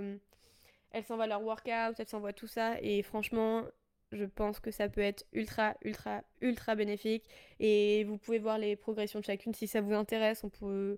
elles 0.91 1.03
s'envoient 1.03 1.27
leur 1.27 1.43
workout, 1.43 1.99
elles 1.99 2.07
s'envoient 2.07 2.33
tout 2.33 2.47
ça. 2.47 2.81
Et 2.81 3.03
franchement, 3.03 3.63
je 4.11 4.25
pense 4.25 4.59
que 4.59 4.71
ça 4.71 4.89
peut 4.89 5.01
être 5.01 5.25
ultra, 5.33 5.75
ultra, 5.83 6.23
ultra 6.41 6.75
bénéfique. 6.75 7.25
Et 7.59 8.03
vous 8.05 8.17
pouvez 8.17 8.39
voir 8.39 8.57
les 8.57 8.75
progressions 8.75 9.19
de 9.19 9.25
chacune 9.25 9.53
si 9.53 9.67
ça 9.67 9.81
vous 9.81 9.93
intéresse. 9.93 10.43
On 10.43 10.49
peut, 10.49 10.97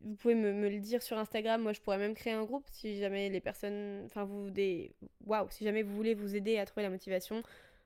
vous 0.00 0.14
pouvez 0.16 0.34
me, 0.34 0.68
le 0.68 0.80
dire 0.80 1.02
sur 1.02 1.18
Instagram. 1.18 1.62
Moi, 1.62 1.72
je 1.72 1.80
pourrais 1.80 1.98
même 1.98 2.14
créer 2.14 2.32
un 2.32 2.44
groupe 2.44 2.64
si 2.70 2.98
jamais 2.98 3.28
les 3.28 3.40
personnes, 3.40 4.02
enfin 4.06 4.24
vous, 4.24 4.50
des, 4.50 4.94
waouh, 5.26 5.46
si 5.50 5.64
jamais 5.64 5.82
vous 5.82 5.94
voulez 5.94 6.14
vous 6.14 6.34
aider 6.34 6.58
à 6.58 6.66
trouver 6.66 6.82
la 6.82 6.90
motivation. 6.90 7.42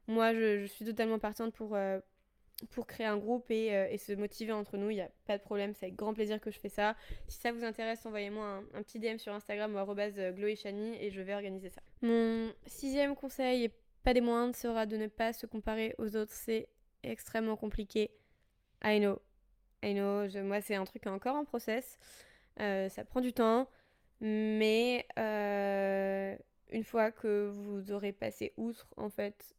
Moi, 0.06 0.32
je, 0.34 0.66
suis 0.66 0.84
totalement 0.84 1.18
partante 1.18 1.52
pour 1.52 1.76
pour 2.70 2.86
créer 2.86 3.06
un 3.06 3.18
groupe 3.18 3.46
euh, 3.50 3.86
et, 3.90 3.98
se 3.98 4.12
motiver 4.12 4.52
entre 4.52 4.76
nous. 4.76 4.90
Il 4.90 4.94
n'y 4.94 5.00
a 5.00 5.10
pas 5.26 5.38
de 5.38 5.42
problème, 5.42 5.74
c'est 5.74 5.86
avec 5.86 5.96
grand 5.96 6.14
plaisir 6.14 6.40
que 6.40 6.50
je 6.50 6.58
fais 6.58 6.68
ça. 6.68 6.96
Si 7.28 7.38
ça 7.38 7.52
vous 7.52 7.64
intéresse, 7.64 8.04
envoyez-moi 8.06 8.62
un, 8.74 8.82
petit 8.82 8.98
DM 8.98 9.18
sur 9.18 9.32
Instagram 9.32 9.74
ou 9.74 9.78
euh, 9.78 10.32
glowyshani 10.32 10.96
et 11.00 11.10
je 11.10 11.20
vais 11.20 11.34
organiser 11.34 11.70
ça. 11.70 11.82
Mon 12.02 12.52
sixième 12.66 13.14
conseil, 13.14 13.64
et 13.64 13.70
pas 14.02 14.14
des 14.14 14.20
moindres, 14.20 14.54
sera 14.54 14.86
de 14.86 14.96
ne 14.96 15.06
pas 15.06 15.32
se 15.32 15.46
comparer 15.46 15.94
aux 15.98 16.16
autres. 16.16 16.32
C'est 16.32 16.68
extrêmement 17.02 17.56
compliqué. 17.56 18.10
I 18.82 19.00
know. 19.00 19.20
I 19.86 19.94
know. 19.94 20.26
moi, 20.42 20.60
c'est 20.60 20.74
un 20.74 20.84
truc 20.84 21.06
encore 21.06 21.36
en 21.36 21.44
process. 21.44 21.98
Euh, 22.60 22.88
ça 22.88 23.04
prend 23.04 23.20
du 23.20 23.32
temps. 23.32 23.68
Mais 24.20 25.06
une 26.70 26.84
fois 26.84 27.10
que 27.12 27.48
vous 27.52 27.92
aurez 27.92 28.12
passé 28.12 28.52
outre, 28.56 28.88
en 28.96 29.10
fait, 29.10 29.54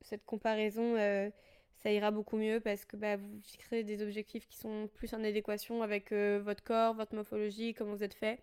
cette 0.00 0.24
comparaison 0.24 0.96
ça 1.82 1.90
ira 1.92 2.10
beaucoup 2.10 2.36
mieux 2.36 2.60
parce 2.60 2.84
que 2.84 2.96
bah, 2.96 3.16
vous 3.16 3.40
fixerez 3.42 3.82
des 3.82 4.02
objectifs 4.02 4.46
qui 4.46 4.56
sont 4.56 4.88
plus 4.94 5.12
en 5.14 5.24
adéquation 5.24 5.82
avec 5.82 6.12
euh, 6.12 6.40
votre 6.42 6.62
corps, 6.62 6.94
votre 6.94 7.14
morphologie, 7.14 7.74
comment 7.74 7.94
vous 7.94 8.04
êtes 8.04 8.14
fait, 8.14 8.40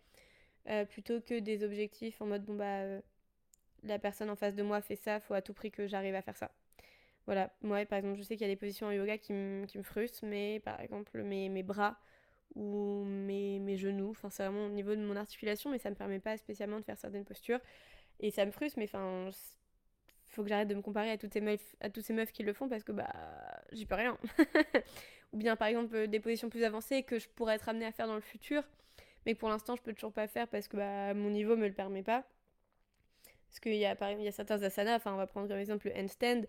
euh, 0.68 0.86
plutôt 0.86 1.22
que 1.22 1.40
des 1.40 1.64
objectifs 1.64 2.22
en 2.22 2.26
mode 2.26 2.44
bon 2.46 2.56
bah 2.56 2.80
euh, 2.82 3.02
la 3.84 3.98
personne 3.98 4.30
en 4.30 4.36
face 4.36 4.56
de 4.56 4.64
moi 4.64 4.82
fait 4.82 4.98
ça, 4.98 5.20
faut 5.22 5.34
à 5.34 5.42
tout 5.42 5.54
prix 5.54 5.72
que 5.72 5.88
j'arrive 5.88 6.16
à 6.16 6.22
faire 6.22 6.36
ça. 6.38 6.52
Voilà, 7.26 7.54
moi 7.62 7.86
par 7.86 8.00
exemple 8.00 8.18
je 8.18 8.24
sais 8.24 8.36
qu'il 8.36 8.48
y 8.48 8.50
a 8.50 8.54
des 8.54 8.60
positions 8.60 8.88
en 8.88 8.92
yoga 8.92 9.18
qui, 9.18 9.34
me 9.34 9.66
frustrent, 9.84 10.26
mais 10.26 10.60
par 10.62 10.80
exemple 10.82 11.22
mes, 11.22 11.50
mes 11.50 11.64
bras 11.64 12.00
ou 12.56 13.04
mes, 13.06 13.60
mes 13.60 13.78
genoux, 13.78 14.10
enfin 14.12 14.30
c'est 14.30 14.44
vraiment 14.44 14.66
au 14.66 14.70
niveau 14.70 14.96
de 14.96 15.02
mon 15.02 15.16
articulation, 15.16 15.70
mais 15.70 15.78
ça 15.78 15.90
me 15.92 15.96
permet 15.96 16.20
pas 16.20 16.38
spécialement 16.38 16.80
de 16.80 16.86
faire 16.86 16.98
certaines 16.98 17.26
postures. 17.26 17.60
Et 18.20 18.32
ça 18.32 18.46
me 18.46 18.52
frustre, 18.52 18.80
mais 18.80 18.86
enfin 18.86 19.30
faut 20.30 20.44
que 20.44 20.50
j'arrête 20.50 20.68
de 20.68 20.76
me 20.76 20.82
comparer 20.82 21.12
à 21.12 21.18
toutes 21.18 21.34
ces 21.34 21.42
meufs, 21.42 21.76
à 21.82 21.90
toutes 21.90 22.06
ces 22.06 22.14
meufs 22.14 22.32
qui 22.32 22.44
le 22.44 22.54
font 22.54 22.70
parce 22.70 22.84
que 22.84 22.92
bah 22.92 23.12
j'y 23.72 23.86
peux 23.86 23.96
rien. 23.96 24.18
Ou 25.34 25.38
bien 25.38 25.56
par 25.56 25.68
exemple 25.68 25.96
euh, 25.96 26.08
des 26.08 26.20
positions 26.20 26.50
plus 26.50 26.64
avancées 26.64 27.04
que 27.04 27.20
je 27.20 27.28
pourrais 27.30 27.56
être 27.56 27.70
amenée 27.70 27.86
à 27.86 27.92
faire 27.92 28.08
dans 28.08 28.16
le 28.16 28.22
futur, 28.22 28.64
mais 29.26 29.34
que 29.34 29.40
pour 29.40 29.50
l'instant 29.50 29.76
je 29.76 29.82
peux 29.82 29.94
toujours 29.94 30.14
pas 30.14 30.28
faire 30.28 30.48
parce 30.48 30.68
que 30.68 30.78
bah, 30.78 31.14
mon 31.14 31.30
niveau 31.30 31.56
me 31.56 31.68
le 31.68 31.74
permet 31.74 32.04
pas. 32.04 32.24
Parce 33.48 33.60
qu'il 33.60 33.76
y 33.76 33.86
a 33.86 33.96
par 33.96 34.10
exemple 34.10 34.24
il 34.24 34.26
y 34.26 34.30
a 34.30 34.32
certains 34.32 34.62
asanas, 34.62 34.96
enfin 34.98 35.14
on 35.14 35.18
va 35.18 35.28
prendre 35.28 35.48
comme 35.48 35.58
exemple 35.58 35.88
le 35.88 35.98
handstand, 36.00 36.44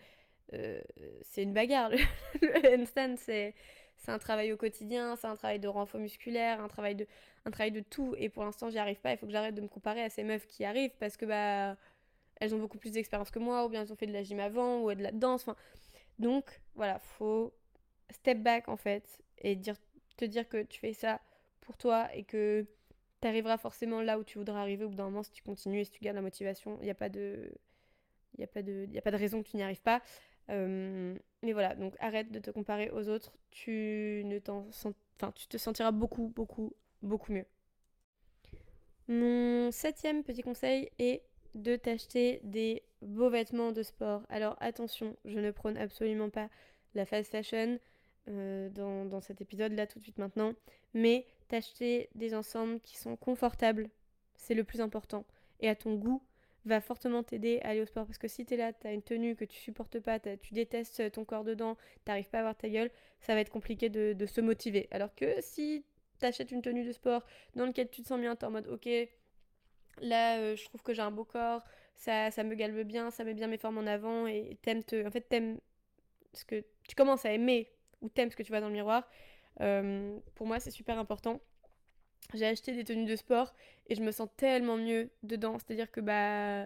euh, 0.54 0.80
c'est 1.23 1.42
une 1.42 1.52
bagarre. 1.52 1.90
le 1.90 2.78
handstand 2.80 3.16
c'est 3.16 3.54
un 4.09 4.19
travail 4.19 4.52
au 4.52 4.57
quotidien, 4.57 5.16
c'est 5.16 5.26
un 5.26 5.37
travail 5.37 5.61
de 5.61 5.69
renfort 5.69 6.00
musculaire, 6.00 6.61
un 6.61 6.69
travail 6.69 6.95
de 6.95 7.07
un 7.45 7.50
travail 7.50 7.73
de 7.73 7.80
tout 7.80 8.14
et 8.19 8.28
pour 8.28 8.45
l'instant 8.45 8.71
j'y 8.71 8.78
arrive 8.78 9.00
pas, 9.00 9.12
il 9.12 9.19
faut 9.19 9.26
que 9.26 9.33
j'arrête 9.33 9.54
de 9.54 9.61
me 9.61 9.69
comparer 9.69 10.02
à 10.02 10.11
ces 10.11 10.25
meufs 10.25 10.47
qui 10.47 10.64
arrivent 10.64 10.95
parce 10.99 11.16
que 11.16 11.26
bah 11.26 11.76
elles 12.40 12.54
ont 12.54 12.59
beaucoup 12.59 12.78
plus 12.78 12.92
d'expérience 12.92 13.30
que 13.30 13.38
moi, 13.38 13.64
ou 13.66 13.69
bien 13.69 13.83
elles 13.83 13.92
ont 13.92 13.97
fait 13.97 14.07
de 14.07 14.12
la 14.12 14.23
gym 14.23 14.40
avant, 14.40 14.83
ou 14.83 14.92
de 14.95 15.02
la 15.02 15.12
danse. 15.12 15.47
Donc, 16.19 16.61
voilà, 16.75 16.99
faut 16.99 17.52
step 18.11 18.38
back 18.42 18.69
en 18.69 18.76
fait, 18.76 19.21
et 19.38 19.54
dire, 19.54 19.76
te 20.16 20.25
dire 20.25 20.49
que 20.49 20.62
tu 20.62 20.80
fais 20.80 20.95
ça 20.95 21.21
pour 21.61 21.76
toi 21.76 22.09
et 22.14 22.25
que 22.25 22.66
tu 23.21 23.28
arriveras 23.28 23.59
forcément 23.59 24.00
là 24.00 24.19
où 24.19 24.25
tu 24.25 24.38
voudras 24.38 24.61
arriver 24.61 24.85
au 24.85 24.88
bout 24.88 24.97
d'un 24.97 25.04
moment 25.04 25.23
si 25.23 25.30
tu 25.30 25.42
continues 25.42 25.80
et 25.80 25.85
si 25.85 25.92
tu 25.92 26.00
gardes 26.00 26.16
la 26.16 26.23
motivation. 26.23 26.78
Il 26.80 26.85
n'y 26.85 26.90
a 26.90 27.09
de. 27.09 27.52
A, 28.54 28.62
de, 28.62 28.88
a 28.97 29.00
pas 29.02 29.11
de 29.11 29.16
raison 29.16 29.42
que 29.42 29.49
tu 29.49 29.57
n'y 29.57 29.62
arrives 29.62 29.83
pas. 29.83 30.00
Euh, 30.50 31.16
mais 31.42 31.52
voilà, 31.52 31.75
donc 31.75 31.95
arrête 32.00 32.30
de 32.30 32.38
te 32.38 32.50
comparer 32.50 32.90
aux 32.90 33.09
autres. 33.09 33.33
Tu 33.50 34.23
ne 34.25 34.38
t'en 34.38 34.66
enfin, 34.69 35.33
tu 35.35 35.47
te 35.47 35.57
sentiras 35.57 35.92
beaucoup, 35.92 36.28
beaucoup, 36.28 36.73
beaucoup 37.02 37.33
mieux. 37.33 37.47
Mon 39.09 39.71
septième 39.71 40.23
petit 40.23 40.42
conseil 40.42 40.90
est 40.99 41.23
de 41.54 41.76
t'acheter 41.76 42.40
des 42.45 42.83
beaux 43.02 43.30
vêtements 43.30 43.73
de 43.73 43.83
sport. 43.83 44.23
Alors 44.28 44.57
attention, 44.61 45.16
je 45.25 45.38
ne 45.38 45.50
prône 45.50 45.76
absolument 45.76 46.30
pas 46.30 46.49
la 46.95 47.04
fast 47.07 47.30
fashion 47.30 47.78
euh, 48.28 48.69
dans, 48.71 49.04
dans, 49.07 49.21
cet 49.21 49.40
épisode-là 49.40 49.87
tout 49.87 49.99
de 49.99 50.04
suite 50.04 50.19
maintenant, 50.19 50.52
mais 50.95 51.26
t'acheter 51.49 52.11
des 52.14 52.35
ensembles 52.35 52.80
qui 52.80 52.99
sont 52.99 53.16
confortables, 53.16 53.88
c'est 54.37 54.54
le 54.54 54.62
plus 54.62 54.80
important, 54.80 55.25
et 55.61 55.69
à 55.69 55.75
ton 55.75 55.95
goût, 55.95 56.23
va 56.64 56.80
fortement 56.80 57.22
t'aider 57.22 57.60
à 57.62 57.70
aller 57.70 57.80
au 57.82 57.86
sport. 57.86 58.06
Parce 58.06 58.18
que 58.18 58.28
si 58.28 58.44
t'es 58.44 58.56
là, 58.56 58.72
t'as 58.72 58.92
une 58.92 59.02
tenue 59.02 59.36
que 59.36 59.44
tu 59.44 59.58
supportes 59.58 59.98
pas, 60.00 60.18
tu 60.18 60.54
détestes 60.54 61.12
ton 61.12 61.24
corps 61.24 61.44
dedans, 61.44 61.76
t'arrives 62.04 62.28
pas 62.28 62.40
à 62.40 62.42
voir 62.42 62.56
ta 62.56 62.68
gueule, 62.68 62.90
ça 63.20 63.34
va 63.34 63.40
être 63.40 63.50
compliqué 63.50 63.88
de, 63.88 64.12
de 64.12 64.26
se 64.26 64.40
motiver. 64.40 64.88
Alors 64.90 65.14
que 65.14 65.40
si 65.40 65.84
t'achètes 66.18 66.50
une 66.50 66.62
tenue 66.62 66.84
de 66.84 66.92
sport 66.92 67.24
dans 67.54 67.66
laquelle 67.66 67.90
tu 67.90 68.02
te 68.02 68.08
sens 68.08 68.20
bien, 68.20 68.36
t'es 68.36 68.46
en 68.46 68.50
mode 68.50 68.68
ok, 68.68 68.88
là 70.00 70.38
euh, 70.38 70.56
je 70.56 70.64
trouve 70.64 70.82
que 70.82 70.94
j'ai 70.94 71.02
un 71.02 71.10
beau 71.10 71.24
corps, 71.24 71.64
ça, 71.96 72.30
ça 72.30 72.44
me 72.44 72.54
galbe 72.54 72.80
bien, 72.86 73.10
ça 73.10 73.24
met 73.24 73.34
bien 73.34 73.46
mes 73.46 73.58
formes 73.58 73.78
en 73.78 73.86
avant 73.86 74.26
et 74.26 74.56
t'aimes 74.62 74.84
te. 74.84 75.06
En 75.06 75.10
fait, 75.10 75.22
t'aimes 75.22 75.58
ce 76.32 76.44
que 76.44 76.64
tu 76.88 76.94
commences 76.94 77.24
à 77.24 77.32
aimer 77.32 77.70
ou 78.00 78.08
t'aimes 78.08 78.30
ce 78.30 78.36
que 78.36 78.42
tu 78.42 78.50
vois 78.50 78.60
dans 78.60 78.68
le 78.68 78.72
miroir. 78.72 79.08
Euh, 79.60 80.18
pour 80.34 80.46
moi, 80.46 80.60
c'est 80.60 80.70
super 80.70 80.98
important. 80.98 81.40
J'ai 82.34 82.46
acheté 82.46 82.72
des 82.72 82.84
tenues 82.84 83.06
de 83.06 83.16
sport 83.16 83.54
et 83.88 83.94
je 83.94 84.02
me 84.02 84.12
sens 84.12 84.28
tellement 84.36 84.76
mieux 84.76 85.10
dedans. 85.22 85.58
C'est-à-dire 85.58 85.90
que 85.90 86.00
bah, 86.00 86.64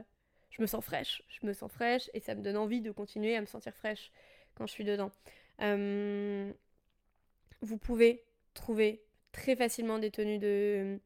je 0.50 0.61
me 0.61 0.66
sens 0.66 0.84
fraîche. 0.84 1.23
Je 1.28 1.46
me 1.46 1.52
sens 1.52 1.70
fraîche 1.70 2.11
et 2.14 2.20
ça 2.20 2.34
me 2.34 2.42
donne 2.42 2.56
envie 2.56 2.80
de 2.80 2.90
continuer 2.90 3.37
à 3.37 3.40
me 3.40 3.46
sentir 3.46 3.75
fraîche 3.75 4.12
quand 4.54 4.66
je 4.66 4.73
suis 4.73 4.84
dedans. 4.84 5.11
Vous 7.61 7.78
pouvez 7.78 8.23
trouver 8.52 9.02
très 9.32 9.56
facilement 9.56 9.99
des 9.99 10.11
tenues 10.11 10.38
de, 10.38 10.99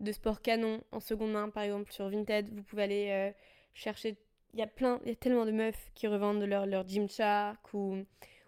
de 0.00 0.12
sport 0.12 0.40
canon 0.40 0.82
en 0.92 1.00
seconde 1.00 1.32
main, 1.32 1.50
par 1.50 1.62
exemple 1.62 1.92
sur 1.92 2.08
Vinted. 2.08 2.48
Vous 2.54 2.62
pouvez 2.62 2.84
aller 2.84 3.08
euh, 3.10 3.30
chercher. 3.74 4.16
Il 4.54 4.58
y 4.58 4.62
a 4.62 4.66
plein, 4.66 4.98
il 5.04 5.10
y 5.10 5.12
a 5.12 5.16
tellement 5.16 5.44
de 5.44 5.50
meufs 5.50 5.90
qui 5.94 6.06
revendent 6.06 6.42
leur, 6.42 6.64
leur 6.64 6.88
Gymshark 6.88 7.74
ou, 7.74 8.04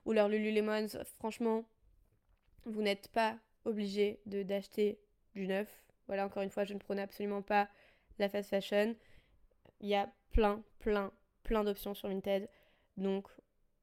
ou 0.06 0.12
leur 0.12 0.28
Lululemon. 0.28 0.86
Franchement, 1.18 1.64
vous 2.64 2.80
n'êtes 2.80 3.08
pas 3.08 3.36
obligé 3.66 4.20
d'acheter 4.24 4.98
du 5.38 5.46
neuf. 5.46 5.68
Voilà, 6.06 6.26
encore 6.26 6.42
une 6.42 6.50
fois, 6.50 6.64
je 6.64 6.74
ne 6.74 6.78
prône 6.78 6.98
absolument 6.98 7.42
pas 7.42 7.68
la 8.18 8.28
fast 8.28 8.50
fashion. 8.50 8.94
Il 9.80 9.88
y 9.88 9.94
a 9.94 10.10
plein, 10.32 10.62
plein, 10.80 11.12
plein 11.42 11.64
d'options 11.64 11.94
sur 11.94 12.08
Vinted. 12.08 12.48
Donc, 12.96 13.28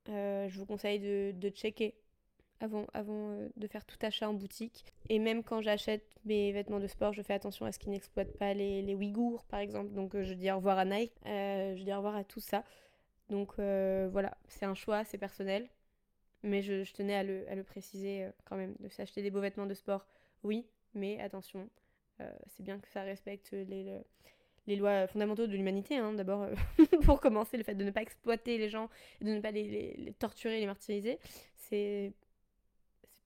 euh, 0.09 0.47
je 0.49 0.57
vous 0.59 0.65
conseille 0.65 0.99
de, 0.99 1.31
de 1.33 1.49
checker 1.49 1.95
avant, 2.59 2.85
avant 2.93 3.31
euh, 3.31 3.49
de 3.55 3.67
faire 3.67 3.85
tout 3.85 3.97
achat 4.01 4.29
en 4.29 4.33
boutique. 4.33 4.85
Et 5.09 5.19
même 5.19 5.43
quand 5.43 5.61
j'achète 5.61 6.03
mes 6.25 6.51
vêtements 6.51 6.79
de 6.79 6.87
sport, 6.87 7.13
je 7.13 7.21
fais 7.21 7.33
attention 7.33 7.65
à 7.65 7.71
ce 7.71 7.79
qu'ils 7.79 7.91
n'exploitent 7.91 8.37
pas 8.37 8.53
les, 8.53 8.81
les 8.81 8.95
Ouïghours, 8.95 9.45
par 9.45 9.59
exemple. 9.59 9.93
Donc, 9.93 10.15
euh, 10.15 10.23
je 10.23 10.33
dis 10.33 10.51
au 10.51 10.57
revoir 10.57 10.77
à 10.77 10.85
Nike. 10.85 11.13
je 11.25 11.83
dis 11.83 11.93
au 11.93 11.97
revoir 11.97 12.15
à 12.15 12.23
tout 12.23 12.41
ça. 12.41 12.63
Donc, 13.29 13.55
voilà, 13.55 14.37
c'est 14.47 14.65
un 14.65 14.75
choix, 14.75 15.03
c'est 15.05 15.17
personnel. 15.17 15.67
Mais 16.43 16.61
je, 16.61 16.83
je 16.83 16.93
tenais 16.93 17.15
à 17.15 17.23
le, 17.23 17.49
à 17.49 17.55
le 17.55 17.63
préciser 17.63 18.29
quand 18.43 18.55
même, 18.55 18.75
de 18.79 18.87
s'acheter 18.89 19.23
des 19.23 19.31
beaux 19.31 19.41
vêtements 19.41 19.65
de 19.65 19.73
sport, 19.73 20.05
oui, 20.43 20.67
mais 20.95 21.19
attention, 21.21 21.69
euh, 22.21 22.31
c'est 22.55 22.63
bien 22.63 22.79
que 22.79 22.87
ça 22.89 23.03
respecte 23.03 23.51
les, 23.51 23.99
les 24.67 24.75
lois 24.75 25.07
fondamentaux 25.07 25.47
de 25.47 25.51
l'humanité, 25.51 25.97
hein, 25.97 26.13
d'abord, 26.13 26.43
euh, 26.43 26.55
pour 27.03 27.19
commencer, 27.19 27.57
le 27.57 27.63
fait 27.63 27.75
de 27.75 27.83
ne 27.83 27.91
pas 27.91 28.01
exploiter 28.01 28.57
les 28.57 28.69
gens, 28.69 28.89
de 29.21 29.29
ne 29.31 29.39
pas 29.39 29.51
les, 29.51 29.63
les, 29.63 29.93
les 29.97 30.13
torturer, 30.13 30.59
les 30.59 30.65
martyriser, 30.65 31.19
c'est 31.57 32.13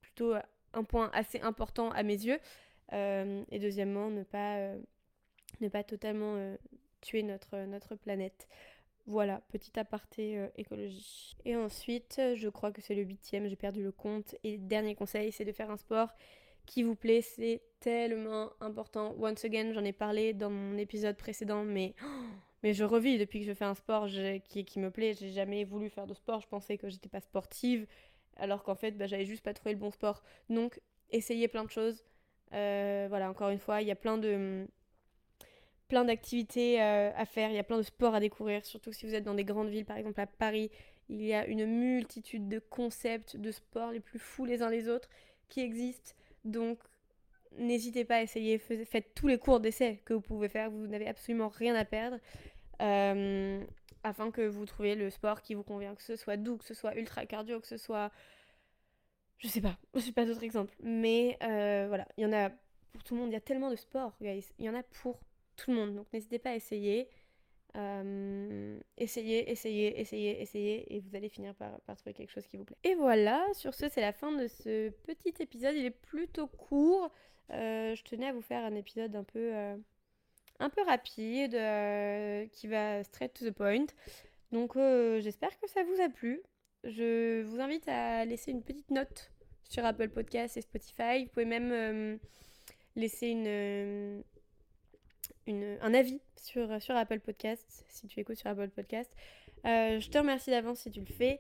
plutôt 0.02 0.34
un 0.74 0.84
point 0.84 1.10
assez 1.14 1.40
important 1.42 1.92
à 1.92 2.04
mes 2.04 2.26
yeux. 2.26 2.40
Euh, 2.94 3.44
et 3.52 3.60
deuxièmement, 3.60 4.10
ne 4.10 4.24
pas, 4.24 4.74
ne 5.62 5.68
pas 5.70 5.84
totalement 5.84 6.56
tuer 7.02 7.22
notre, 7.22 7.66
notre 7.66 7.96
planète. 7.96 8.48
Voilà, 9.06 9.42
petit 9.50 9.80
aparté 9.80 10.48
écologie. 10.56 11.36
Et 11.46 11.56
ensuite, 11.56 12.22
je 12.36 12.50
crois 12.50 12.72
que 12.72 12.82
c'est 12.82 12.96
le 12.96 13.04
huitième, 13.04 13.48
j'ai 13.48 13.56
perdu 13.56 13.84
le 13.84 13.92
compte. 13.92 14.36
Et 14.44 14.58
dernier 14.58 14.96
conseil, 14.96 15.32
c'est 15.32 15.46
de 15.46 15.52
faire 15.52 15.70
un 15.72 15.78
sport 15.78 16.10
qui 16.70 16.84
vous 16.84 16.96
plaît, 16.96 17.22
c'est 17.22 17.62
tellement 17.80 18.52
important. 18.62 19.16
Once 19.20 19.44
again, 19.44 19.74
j'en 19.74 19.84
ai 19.84 19.92
parlé 19.92 20.34
dans 20.34 20.52
mon 20.52 20.78
épisode 20.78 21.18
précédent, 21.18 21.64
mais, 21.64 21.96
mais 22.64 22.74
je 22.74 22.84
revis 22.84 23.18
depuis 23.18 23.40
que 23.40 23.46
je 23.46 23.54
fais 23.54 23.66
un 23.66 23.74
sport 23.74 24.08
qui, 24.48 24.66
qui 24.66 24.80
me 24.80 24.92
plaît. 24.92 25.14
J'ai 25.20 25.32
jamais 25.32 25.64
voulu 25.64 25.90
faire 25.90 26.06
de 26.06 26.14
sport, 26.14 26.42
je 26.42 26.48
pensais 26.48 26.78
que 26.78 26.88
j'étais 26.88 27.10
pas 27.10 27.22
sportive, 27.22 27.88
alors 28.38 28.64
qu'en 28.64 28.76
fait, 28.76 28.92
bah, 28.92 29.08
j'avais 29.08 29.26
juste 29.26 29.44
pas 29.44 29.54
trouvé 29.54 29.74
le 29.74 29.80
bon 29.80 29.90
sport. 29.90 30.22
Donc, 30.50 30.80
essayez 31.10 31.48
plein 31.48 31.64
de 31.64 31.72
choses. 31.72 32.06
Euh, 32.54 33.08
voilà, 33.10 33.30
encore 33.30 33.50
une 33.50 33.60
fois, 33.60 33.82
il 33.82 33.88
y 33.88 33.92
a 33.92 33.96
plein 33.96 34.18
de 34.18 34.68
plein 35.88 36.06
d'activités 36.06 36.80
euh, 36.80 37.12
à 37.16 37.26
faire, 37.26 37.50
il 37.50 37.56
y 37.56 37.60
a 37.60 37.64
plein 37.64 37.78
de 37.78 37.82
sports 37.82 38.14
à 38.14 38.20
découvrir, 38.20 38.64
surtout 38.64 38.94
si 38.94 39.08
vous 39.08 39.16
êtes 39.16 39.24
dans 39.24 39.34
des 39.34 39.44
grandes 39.44 39.70
villes, 39.70 39.86
par 39.86 39.98
exemple 39.98 40.22
à 40.22 40.28
Paris, 40.28 40.70
il 41.10 41.24
y 41.24 41.34
a 41.34 41.48
une 41.48 41.66
multitude 41.66 42.48
de 42.48 42.60
concepts 42.60 43.38
de 43.38 43.52
sports 43.52 43.92
les 43.92 44.00
plus 44.00 44.20
fous 44.20 44.46
les 44.46 44.62
uns 44.62 44.70
les 44.70 44.88
autres 44.88 45.10
qui 45.48 45.62
existent. 45.62 46.12
Donc, 46.50 46.79
n'hésitez 47.58 48.06
pas 48.06 48.18
à 48.18 48.22
essayer. 48.22 48.58
Faites 48.58 49.13
tous 49.15 49.27
les 49.27 49.38
cours 49.38 49.60
d'essai 49.60 50.01
que 50.06 50.13
vous 50.13 50.22
pouvez 50.22 50.50
faire. 50.50 50.70
Vous 50.70 50.88
n'avez 50.88 51.08
absolument 51.08 51.50
rien 51.50 51.75
à 51.75 51.86
perdre. 51.86 52.18
Euh, 52.82 53.63
afin 54.03 54.32
que 54.32 54.41
vous 54.41 54.65
trouviez 54.65 54.96
le 54.96 55.10
sport 55.10 55.41
qui 55.41 55.53
vous 55.53 55.63
convient. 55.63 55.96
Que 55.96 56.03
ce 56.03 56.15
soit 56.15 56.38
doux, 56.38 56.58
que 56.58 56.65
ce 56.65 56.74
soit 56.74 56.96
ultra 56.96 57.25
cardio, 57.25 57.60
que 57.60 57.68
ce 57.68 57.77
soit. 57.77 58.12
Je 59.38 59.48
sais 59.48 59.62
pas. 59.62 59.77
Je 59.96 60.00
sais 60.01 60.12
pas 60.12 60.25
d'autres 60.25 60.44
exemples. 60.44 60.75
Mais 60.82 61.38
euh, 61.44 61.86
voilà. 61.88 62.08
Il 62.18 62.24
y 62.24 62.25
en 62.25 62.34
a 62.34 62.50
pour 62.91 63.03
tout 63.03 63.15
le 63.15 63.22
monde. 63.22 63.29
Il 63.29 63.34
y 63.34 63.38
a 63.38 63.41
tellement 63.41 63.70
de 63.70 63.75
sports, 63.75 64.15
guys. 64.22 64.46
Il 64.58 64.65
y 64.65 64.70
en 64.70 64.75
a 64.75 64.84
pour 64.84 65.20
tout 65.56 65.72
le 65.72 65.77
monde. 65.77 65.96
Donc, 65.96 66.08
n'hésitez 66.13 66.39
pas 66.39 66.51
à 66.51 66.56
essayer. 66.56 67.10
Euh, 67.76 68.80
essayez, 68.98 69.50
essayez, 69.52 70.00
essayez, 70.00 70.42
essayez, 70.42 70.96
et 70.96 71.00
vous 71.00 71.16
allez 71.16 71.30
finir 71.30 71.54
par, 71.56 71.80
trouver 71.98 72.14
quelque 72.14 72.32
chose 72.32 72.48
qui 72.48 72.58
vous 72.58 72.66
plaît. 72.66 72.78
Et 72.84 72.96
voilà, 72.96 73.46
sur 73.54 73.74
ce, 73.74 73.88
c'est 73.90 74.02
la 74.02 74.14
fin 74.14 74.32
de 74.32 74.48
ce 74.48 74.90
petit 74.90 75.34
épisode. 75.40 75.76
Il 75.76 75.86
est 75.86 75.92
plutôt 75.92 76.48
court. 76.48 77.12
Euh, 77.52 77.96
je 77.96 78.04
tenais 78.04 78.28
à 78.28 78.34
vous 78.34 78.42
faire 78.42 78.64
un 78.64 78.76
épisode 78.76 79.16
un 79.16 79.24
peu, 79.24 79.56
euh, 79.56 79.78
un 80.60 80.70
peu 80.70 80.82
rapide, 80.84 81.52
qui 82.52 82.68
va 82.68 83.04
straight 83.04 83.34
to 83.34 83.46
the 83.50 83.54
point. 83.54 83.86
Donc, 84.52 84.76
j'espère 84.76 85.58
que 85.60 85.70
ça 85.70 85.84
vous 85.84 86.02
a 86.02 86.10
plu. 86.10 86.42
Je 86.84 87.44
vous 87.44 87.60
invite 87.60 87.88
à 87.88 88.26
laisser 88.26 88.52
une 88.52 88.64
petite 88.64 88.90
note 88.90 89.32
sur 89.70 89.86
Apple 89.86 90.10
Podcast 90.10 90.58
et 90.58 90.62
Spotify. 90.62 91.26
Vous 91.26 91.30
pouvez 91.30 91.46
même 91.46 92.20
laisser 92.96 93.28
une 93.28 94.24
un 95.48 95.94
avis 95.94 96.22
sur, 96.36 96.82
sur 96.82 96.96
Apple 96.96 97.20
Podcast, 97.20 97.86
si 97.90 98.08
tu 98.08 98.20
écoutes 98.20 98.38
sur 98.38 98.50
Apple 98.50 98.70
Podcast. 98.70 99.12
Euh, 99.66 100.00
je 100.00 100.10
te 100.10 100.18
remercie 100.18 100.52
d'avance 100.52 100.80
si 100.80 100.92
tu 100.92 101.00
le 101.00 101.06
fais. 101.06 101.40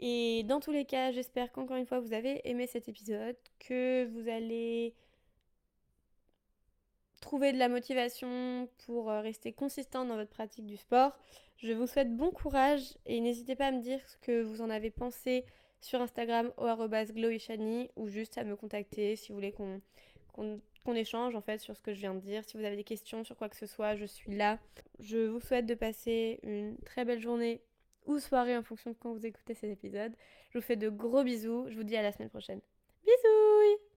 Et 0.00 0.42
dans 0.44 0.60
tous 0.60 0.72
les 0.72 0.84
cas, 0.84 1.12
j'espère 1.12 1.52
qu'encore 1.52 1.76
une 1.76 1.86
fois, 1.86 2.00
vous 2.00 2.12
avez 2.12 2.40
aimé 2.48 2.66
cet 2.66 2.88
épisode, 2.88 3.36
que 3.60 4.04
vous 4.06 4.28
allez 4.28 4.94
trouver 7.20 7.52
de 7.52 7.58
la 7.58 7.68
motivation 7.68 8.68
pour 8.84 9.10
euh, 9.10 9.20
rester 9.20 9.52
consistant 9.52 10.04
dans 10.04 10.16
votre 10.16 10.30
pratique 10.30 10.66
du 10.66 10.76
sport. 10.76 11.16
Je 11.56 11.72
vous 11.72 11.86
souhaite 11.86 12.16
bon 12.16 12.30
courage 12.30 12.82
et 13.06 13.20
n'hésitez 13.20 13.54
pas 13.54 13.68
à 13.68 13.70
me 13.70 13.80
dire 13.80 14.00
ce 14.08 14.16
que 14.16 14.42
vous 14.42 14.60
en 14.60 14.70
avez 14.70 14.90
pensé 14.90 15.44
sur 15.80 16.00
Instagram 16.00 16.52
au 16.56 16.66
ou 17.96 18.08
juste 18.08 18.38
à 18.38 18.44
me 18.44 18.56
contacter 18.56 19.14
si 19.16 19.28
vous 19.28 19.34
voulez 19.34 19.52
qu'on 19.52 19.80
qu'on 20.82 20.94
échange 20.94 21.34
en 21.34 21.40
fait 21.40 21.58
sur 21.58 21.76
ce 21.76 21.82
que 21.82 21.94
je 21.94 22.00
viens 22.00 22.14
de 22.14 22.20
dire. 22.20 22.44
Si 22.44 22.56
vous 22.56 22.64
avez 22.64 22.76
des 22.76 22.84
questions 22.84 23.24
sur 23.24 23.36
quoi 23.36 23.48
que 23.48 23.56
ce 23.56 23.66
soit, 23.66 23.96
je 23.96 24.04
suis 24.04 24.34
là. 24.34 24.58
Je 24.98 25.26
vous 25.26 25.40
souhaite 25.40 25.66
de 25.66 25.74
passer 25.74 26.40
une 26.42 26.76
très 26.84 27.04
belle 27.04 27.20
journée 27.20 27.62
ou 28.06 28.18
soirée 28.18 28.56
en 28.56 28.62
fonction 28.62 28.90
de 28.90 28.96
quand 28.98 29.12
vous 29.12 29.26
écoutez 29.26 29.54
cet 29.54 29.70
épisode. 29.70 30.12
Je 30.50 30.58
vous 30.58 30.64
fais 30.64 30.76
de 30.76 30.88
gros 30.88 31.24
bisous. 31.24 31.66
Je 31.68 31.76
vous 31.76 31.84
dis 31.84 31.96
à 31.96 32.02
la 32.02 32.12
semaine 32.12 32.30
prochaine. 32.30 32.60
Bisous 33.04 33.82